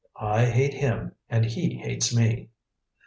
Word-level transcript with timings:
I 0.19 0.45
hate 0.47 0.73
him, 0.73 1.11
and 1.29 1.45
he 1.45 1.75
hates 1.75 2.11
me." 2.11 2.49